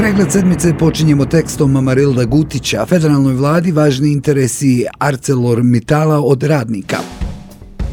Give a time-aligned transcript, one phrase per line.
[0.00, 7.19] Pregled sedmice počinjemo tekstom Marilda Gutića, federalnoj vladi važni interesi ArcelorMittala od radnika.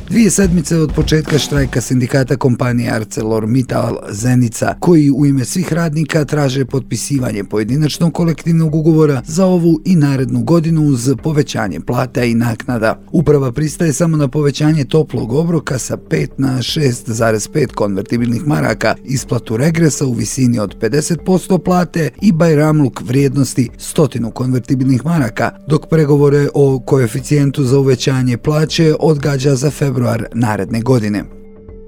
[0.10, 6.66] Dvije sedmice od početka štrajka sindikata kompanije ArcelorMittal Zenica, koji u ime svih radnika traže
[6.66, 13.02] potpisivanje pojedinačnog kolektivnog ugovora za ovu i narednu godinu uz povećanje plata i naknada.
[13.12, 20.06] Uprava pristaje samo na povećanje toplog obroka sa 5 na 6,5 konvertibilnih maraka, isplatu regresa
[20.06, 27.64] u visini od 50% plate i bajramluk vrijednosti stotinu konvertibilnih maraka, dok pregovore o koeficijentu
[27.64, 31.24] za uvećanje plaće odgađa za februar februar naredne godine.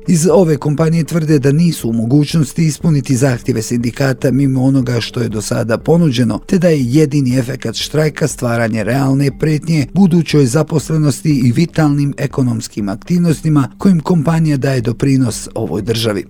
[0.07, 5.29] Iz ove kompanije tvrde da nisu u mogućnosti ispuniti zahtjeve sindikata mimo onoga što je
[5.29, 11.51] do sada ponuđeno, te da je jedini efekat štrajka stvaranje realne pretnje budućoj zaposlenosti i
[11.51, 16.25] vitalnim ekonomskim aktivnostima kojim kompanija daje doprinos ovoj državi.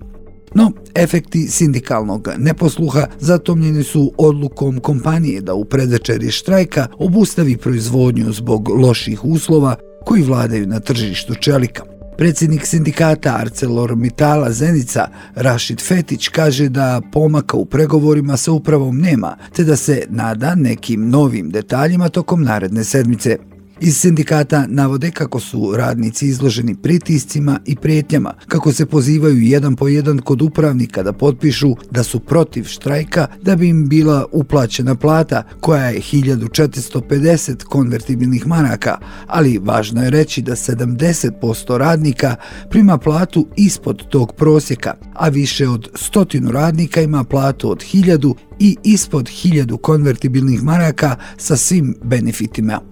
[0.54, 8.68] No, efekti sindikalnog neposluha zatomljeni su odlukom kompanije da u predvečeri štrajka obustavi proizvodnju zbog
[8.68, 11.82] loših uslova koji vladaju na tržištu čelika.
[12.18, 19.36] Predsjednik sindikata Arcelor Mitala Zenica Rašid Fetić kaže da pomaka u pregovorima sa upravom nema,
[19.56, 23.49] te da se nada nekim novim detaljima tokom naredne sedmice.
[23.82, 29.88] Iz sindikata navode kako su radnici izloženi pritiscima i prijetnjama, kako se pozivaju jedan po
[29.88, 35.42] jedan kod upravnika da potpišu da su protiv štrajka da bi im bila uplaćena plata
[35.60, 42.36] koja je 1450 konvertibilnih maraka, ali važno je reći da 70% radnika
[42.70, 48.76] prima platu ispod tog prosjeka, a više od stotinu radnika ima platu od 1000 i
[48.84, 52.89] ispod 1000 konvertibilnih maraka sa svim benefitima.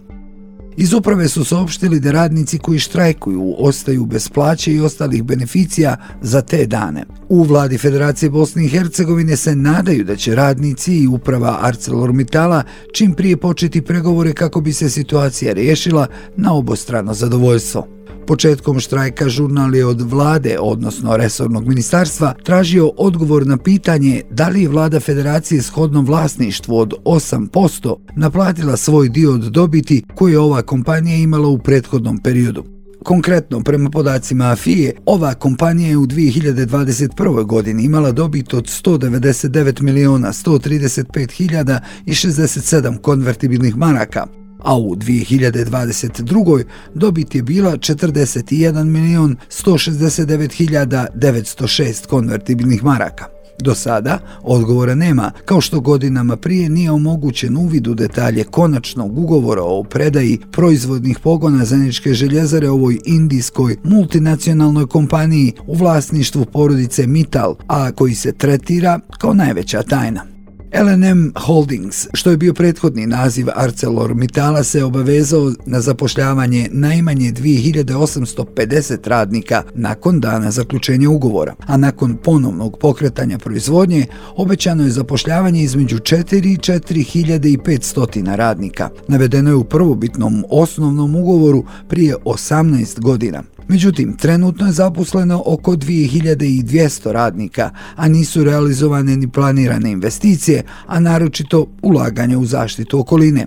[0.81, 6.43] Iz uprave su saopštili da radnici koji štrajkuju ostaju bez plaće i ostalih beneficija za
[6.43, 7.05] te dane.
[7.29, 12.63] U vladi Federacije Bosne i Hercegovine se nadaju da će radnici i uprava ArcelorMittala
[12.93, 16.07] čim prije početi pregovore kako bi se situacija riješila
[16.37, 17.98] na obostrano zadovoljstvo.
[18.27, 24.63] Početkom štrajka žurnal je od vlade, odnosno resornog ministarstva, tražio odgovor na pitanje da li
[24.63, 30.63] je vlada federacije shodnom vlasništvu od 8% naplatila svoj dio od dobiti koje je ova
[30.63, 32.65] kompanija imala u prethodnom periodu.
[33.05, 37.45] Konkretno, prema podacima AFIE, ova kompanija je u 2021.
[37.45, 44.27] godini imala dobit od 199 miliona 135 hiljada i 67 konvertibilnih maraka,
[44.59, 46.65] a u 2022.
[46.95, 53.39] dobit je bila 41 milion 169 hiljada 906 konvertibilnih maraka.
[53.61, 59.63] Do sada odgovora nema, kao što godinama prije nije omogućen uvid u detalje konačnog ugovora
[59.63, 67.93] o predaji proizvodnih pogona Zeničke željezare ovoj indijskoj multinacionalnoj kompaniji u vlasništvu porodice Mital, a
[67.93, 70.38] koji se tretira kao najveća tajna.
[70.75, 79.63] LNM Holdings, što je bio prethodni naziv ArcelorMittala, se obavezao na zapošljavanje najmanje 2850 radnika
[79.75, 84.07] nakon dana zaključenja ugovora, a nakon ponovnog pokretanja proizvodnje
[84.37, 88.89] obećano je zapošljavanje između 4 i 4500 radnika.
[89.09, 93.43] Navedeno je u prvobitnom osnovnom ugovoru prije 18 godina.
[93.69, 101.67] Međutim, trenutno je zaposleno oko 2200 radnika, a nisu realizovane ni planirane investicije, a naročito
[101.83, 103.47] ulaganje u zaštitu okoline.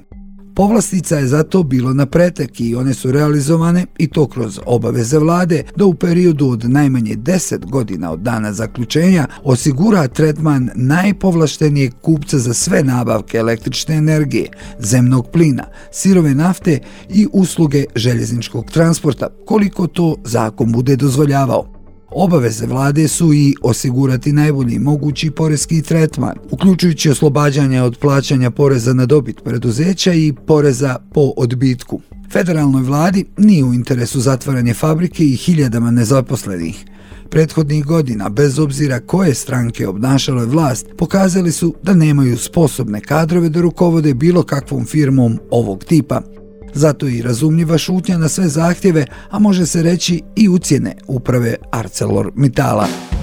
[0.56, 5.64] Povlastica je zato bilo na pretek i one su realizovane i to kroz obaveze vlade
[5.76, 12.54] da u periodu od najmanje 10 godina od dana zaključenja osigura tretman najpovlaštenijeg kupca za
[12.54, 16.80] sve nabavke električne energije, zemnog plina, sirove nafte
[17.10, 21.81] i usluge željezničkog transporta, koliko to zakon bude dozvoljavao.
[22.14, 29.06] Obaveze vlade su i osigurati najbolji mogući porezki tretman, uključujući oslobađanje od plaćanja poreza na
[29.06, 32.02] dobit preduzeća i poreza po odbitku.
[32.32, 36.86] Federalnoj vladi nije u interesu zatvaranje fabrike i hiljadama nezaposlenih.
[37.30, 43.62] Prethodnih godina, bez obzira koje stranke obnašale vlast, pokazali su da nemaju sposobne kadrove da
[43.62, 46.22] rukovode bilo kakvom firmom ovog tipa.
[46.74, 52.88] Zato i razumljiva šutnja na sve zahtjeve, a može se reći i ucijene uprave ArcelorMittala.
[52.88, 53.21] Mitala.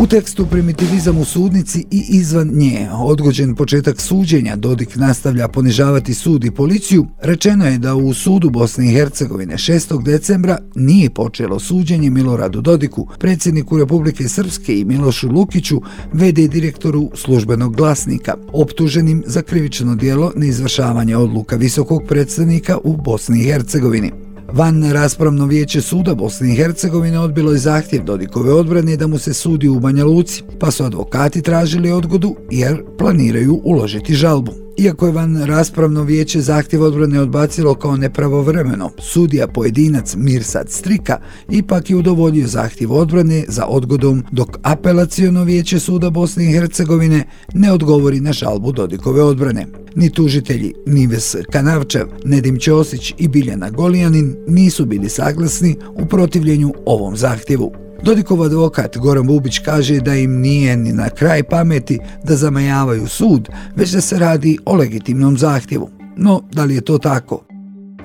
[0.00, 6.44] U tekstu primitivizam u sudnici i izvan nje, odgođen početak suđenja, Dodik nastavlja ponižavati sud
[6.44, 10.02] i policiju, rečeno je da u sudu Bosne i Hercegovine 6.
[10.02, 15.80] decembra nije počelo suđenje Miloradu Dodiku, predsjedniku Republike Srpske i Milošu Lukiću,
[16.12, 23.44] VD direktoru službenog glasnika, optuženim za krivično dijelo neizvršavanje odluka visokog predstavnika u Bosni i
[23.44, 24.27] Hercegovini.
[24.52, 29.34] Van raspravno vijeće suda Bosne i Hercegovine odbilo je zahtjev Dodikove odbrane da mu se
[29.34, 34.67] sudi u Banja Luci, pa su advokati tražili odgodu jer planiraju uložiti žalbu.
[34.78, 41.20] Iako je van raspravno vijeće zahtjev odbrane odbacilo kao nepravovremeno, sudija pojedinac Mirsad Strika
[41.50, 47.72] ipak je udovoljio zahtjev odbrane za odgodom dok apelacijono vijeće suda Bosne i Hercegovine ne
[47.72, 49.66] odgovori na žalbu Dodikove odbrane.
[49.94, 57.16] Ni tužitelji Nives Kanavčev, Nedim Ćosić i Biljana Golijanin nisu bili saglasni u protivljenju ovom
[57.16, 57.87] zahtjevu.
[58.02, 63.48] Dodikov advokat Goran Bubić kaže da im nije ni na kraj pameti da zamajavaju sud,
[63.76, 65.90] već da se radi o legitimnom zahtjevu.
[66.16, 67.44] No, da li je to tako?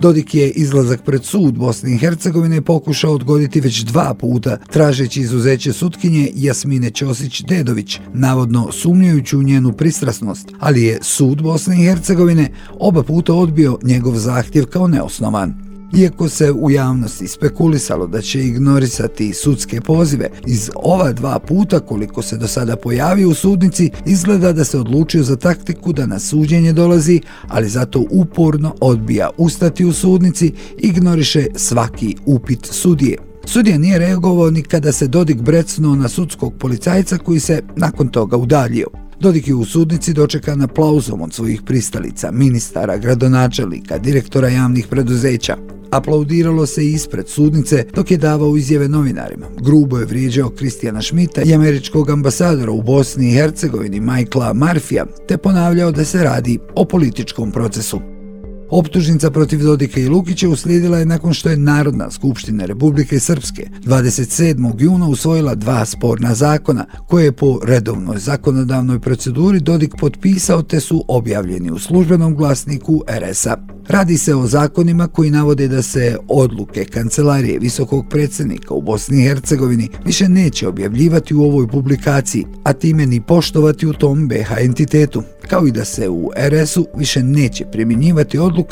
[0.01, 5.73] Dodik je izlazak pred sud Bosne i Hercegovine pokušao odgoditi već dva puta, tražeći izuzeće
[5.73, 13.03] sutkinje Jasmine Ćosić-Dedović, navodno sumnjajući u njenu pristrasnost, ali je sud Bosne i Hercegovine oba
[13.03, 15.62] puta odbio njegov zahtjev kao neosnovan.
[15.97, 22.21] Iako se u javnosti spekulisalo da će ignorisati sudske pozive, iz ova dva puta koliko
[22.21, 26.73] se do sada pojavio u sudnici, izgleda da se odlučio za taktiku da na suđenje
[26.73, 33.17] dolazi, ali zato uporno odbija ustati u sudnici, ignoriše svaki upit sudije.
[33.45, 38.37] Sudija nije reagovao ni kada se Dodik brecnuo na sudskog policajca koji se nakon toga
[38.37, 38.87] udaljio.
[39.19, 45.57] Dodik je u sudnici dočekan aplauzom od svojih pristalica, ministara, gradonačelika, direktora javnih preduzeća.
[45.93, 49.45] Aplaudiralo se ispred sudnice dok je davao izjave novinarima.
[49.61, 55.37] Grubo je vrijeđao Kristijana Šmita i američkog ambasadora u Bosni i Hercegovini Michaela Marfija, te
[55.37, 58.12] ponavljao da se radi o političkom procesu.
[58.75, 64.81] Optužnica protiv Dodika i Lukića uslijedila je nakon što je Narodna skupština Republike Srpske 27.
[64.81, 71.05] juna usvojila dva sporna zakona koje je po redovnoj zakonodavnoj proceduri Dodik potpisao te su
[71.07, 73.57] objavljeni u službenom glasniku RS-a.
[73.87, 79.27] Radi se o zakonima koji navode da se odluke Kancelarije Visokog predsjednika u Bosni i
[79.27, 85.23] Hercegovini više neće objavljivati u ovoj publikaciji, a time ni poštovati u tom BH entitetu,
[85.47, 88.62] kao i da se u RS-u više neće primjenjivati odluke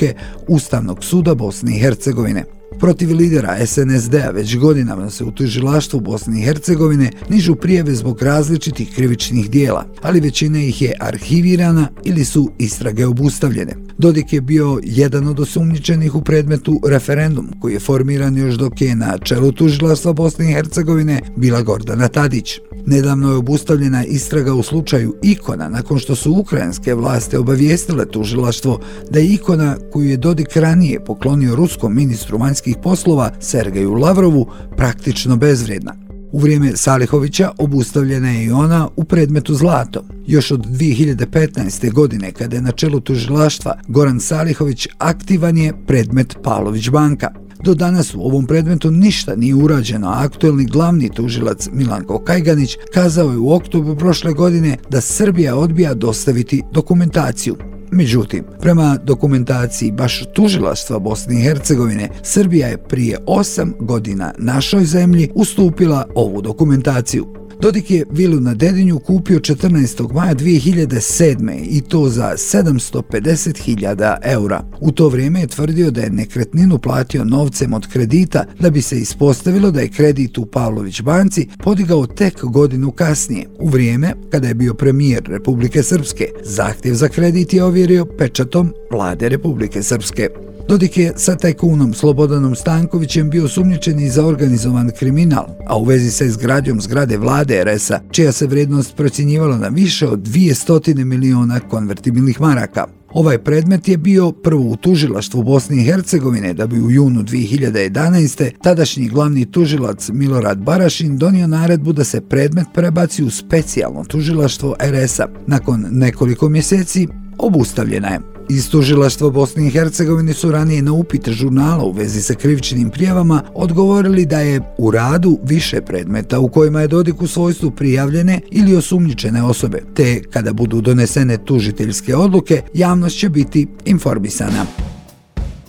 [0.48, 2.44] Ustavnog suda Bosne i Hercegovine.
[2.80, 8.96] Protiv lidera SNSD-a već godinama se u tužilaštvu Bosne i Hercegovine nižu prijeve zbog različitih
[8.96, 13.91] krivičnih dijela, ali većina ih je arhivirana ili su istrage obustavljene.
[14.02, 18.96] Dodik je bio jedan od osumnjičenih u predmetu referendum koji je formiran još dok je
[18.96, 22.60] na čelu tužilaštva Bosne i Hercegovine bila Gordana Tadić.
[22.86, 28.80] Nedavno je obustavljena istraga u slučaju Ikona nakon što su ukrajinske vlasti obavijestile tužilaštvo
[29.12, 34.48] da je Ikona koju je Dodik ranije poklonio ruskom ministru vanjskih poslova Sergeju Lavrovu
[34.78, 36.01] praktično bezvredna.
[36.32, 40.04] U vrijeme Salihovića obustavljena je i ona u predmetu Zlato.
[40.28, 41.92] Još od 2015.
[41.94, 47.32] godine, kada je na čelu tužilaštva Goran Salihović, aktivan je predmet Pavlović banka.
[47.64, 53.32] Do danas u ovom predmetu ništa nije urađeno, a aktuelni glavni tužilac Milanko Kajganić kazao
[53.32, 57.56] je u oktobru prošle godine da Srbija odbija dostaviti dokumentaciju.
[57.92, 65.30] Međutim, prema dokumentaciji baš tužilaštva Bosne i Hercegovine, Srbija je prije 8 godina našoj zemlji
[65.36, 67.26] ustupila ovu dokumentaciju.
[67.62, 70.14] Dodik je vilu na Dedinju kupio 14.
[70.14, 71.66] maja 2007.
[71.70, 74.64] i to za 750.000 eura.
[74.80, 79.00] U to vrijeme je tvrdio da je nekretninu platio novcem od kredita da bi se
[79.00, 84.54] ispostavilo da je kredit u Pavlović banci podigao tek godinu kasnije, u vrijeme kada je
[84.54, 86.26] bio premijer Republike Srpske.
[86.44, 90.28] Zahtjev za kredit je ovjerio pečatom vlade Republike Srpske.
[90.72, 96.12] Dodik je sa tajkunom Slobodanom Stankovićem bio sumnjičen i za organizovan kriminal, a u vezi
[96.12, 102.42] sa izgradnjom zgrade vlade RS-a, čija se vrednost procjenjivala na više od 200 miliona konvertibilnih
[102.42, 102.86] maraka.
[103.14, 108.52] Ovaj predmet je bio prvo u tužilaštvu Bosne i Hercegovine da bi u junu 2011.
[108.64, 115.28] tadašnji glavni tužilac Milorad Barašin donio naredbu da se predmet prebaci u specijalno tužilaštvo RS-a.
[115.48, 118.31] Nakon nekoliko mjeseci obustavljena je.
[118.54, 123.44] Iz tužilaštva Bosne i Hercegovine su ranije na upite žurnala u vezi sa krivičnim prijavama
[123.54, 128.76] odgovorili da je u radu više predmeta u kojima je Dodik u svojstvu prijavljene ili
[128.76, 134.66] osumnjičene osobe, te kada budu donesene tužiteljske odluke, javnost će biti informisana.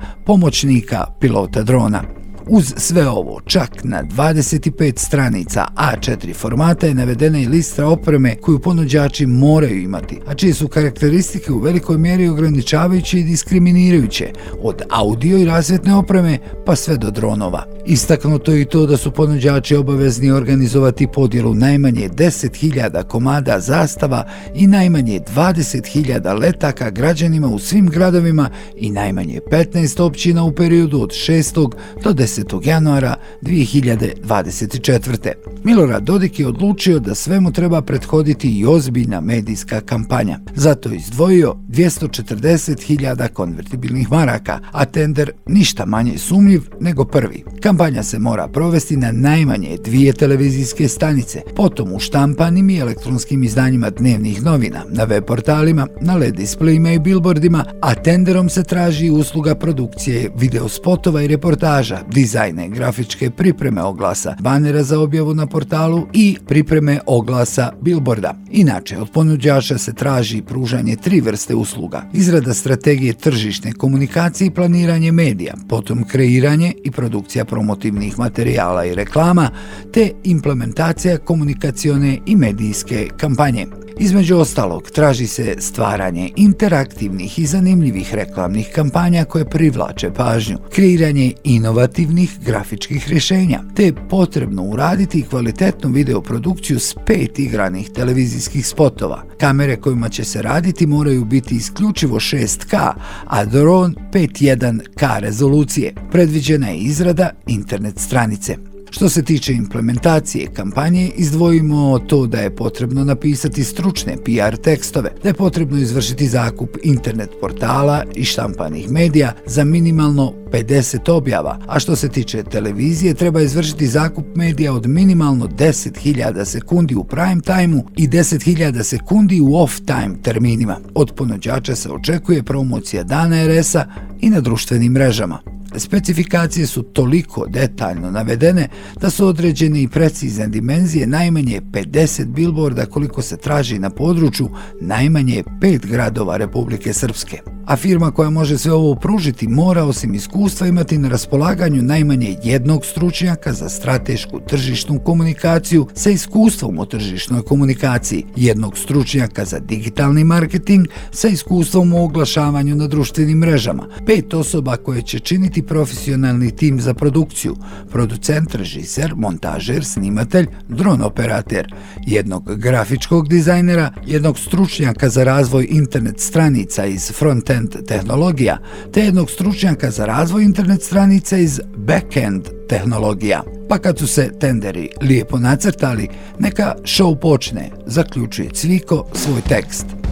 [1.19, 2.18] pilota drona.
[2.51, 8.59] Uz sve ovo, čak na 25 stranica A4 formata je navedena i lista opreme koju
[8.59, 15.39] ponuđači moraju imati, a čije su karakteristike u velikoj mjeri ograničavajuće i diskriminirajuće, od audio
[15.39, 17.65] i razvjetne opreme pa sve do dronova.
[17.87, 24.67] Istaknuto je i to da su ponuđači obavezni organizovati podjelu najmanje 10.000 komada zastava i
[24.67, 31.73] najmanje 20.000 letaka građanima u svim gradovima i najmanje 15 općina u periodu od 6.
[32.05, 35.33] do 10 januara 2024.
[35.65, 40.39] Milorad Dodik je odlučio da svemu treba prethoditi i ozbiljna medijska kampanja.
[40.55, 47.45] Zato je izdvojio 240.000 konvertibilnih maraka, a tender ništa manje sumljiv nego prvi.
[47.61, 53.91] Kampanja se mora provesti na najmanje dvije televizijske stanice, potom u štampanim i elektronskim izdanjima
[53.91, 59.55] dnevnih novina, na web portalima, na LED displejima i billboardima, a tenderom se traži usluga
[59.55, 66.99] produkcije videospotova i reportaža, dizajne, grafičke pripreme oglasa, banera za objavu na portalu i pripreme
[67.07, 68.35] oglasa billboarda.
[68.51, 72.03] Inače, od ponuđača se traži pružanje tri vrste usluga.
[72.13, 79.51] Izrada strategije tržišne komunikacije i planiranje medija, potom kreiranje i produkcija promotivnih materijala i reklama,
[79.93, 83.78] te implementacija komunikacione i medijske kampanje.
[84.01, 92.39] Između ostalog, traži se stvaranje interaktivnih i zanimljivih reklamnih kampanja koje privlače pažnju, kreiranje inovativnih
[92.47, 99.23] grafičkih rješenja, te je potrebno uraditi kvalitetnu videoprodukciju s pet igranih televizijskih spotova.
[99.41, 102.93] Kamere kojima će se raditi moraju biti isključivo 6K,
[103.27, 105.95] a dron 5.1K rezolucije.
[106.11, 108.68] Predviđena je izrada internet stranice.
[108.91, 115.29] Što se tiče implementacije kampanje, izdvojimo to da je potrebno napisati stručne PR tekstove, da
[115.29, 121.97] je potrebno izvršiti zakup internet portala i štampanih medija za minimalno 50 objava, a što
[121.97, 128.09] se tiče televizije, treba izvršiti zakup medija od minimalno 10.000 sekundi u prime time-u i
[128.09, 130.77] 10.000 sekundi u off-time terminima.
[130.95, 133.85] Od ponuđača se očekuje promocija dana RS-a
[134.21, 135.39] i na društvenim mrežama.
[135.77, 138.69] Specifikacije su toliko detaljno navedene
[139.01, 144.49] da su određene i precizne dimenzije najmanje 50 bilborda koliko se traži na području
[144.81, 150.38] najmanje 5 gradova Republike Srpske a firma koja može sve ovo pružiti mora osim iskustva
[150.69, 158.25] imati na raspolaganju najmanje jednog stručnjaka za stratešku tržišnu komunikaciju sa iskustvom u tržišnoj komunikaciji,
[158.37, 165.03] jednog stručnjaka za digitalni marketing sa iskustvom u oglašavanju na društvenim mrežama, pet osoba koje
[165.03, 167.57] će činiti profesionalni tim za produkciju,
[167.91, 171.75] producent, režiser, montažer, snimatelj, dron operater,
[172.07, 178.59] jednog grafičkog dizajnera, jednog stručnjaka za razvoj internet stranica iz front-end tehnologija,
[178.93, 183.43] te jednog stručnjaka za razvoj internet stranica iz back-end tehnologija.
[183.69, 190.08] Pa kad su se tenderi lijepo nacrtali, neka show počne, zaključuje Cviko svoj tekst.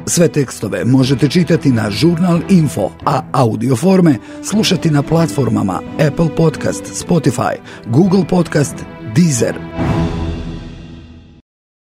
[0.07, 7.05] Sve tekstove možete čitati na Žurnal Info, a audio forme slušati na platformama Apple Podcast,
[7.07, 7.55] Spotify,
[7.87, 8.75] Google Podcast,
[9.15, 9.55] Deezer.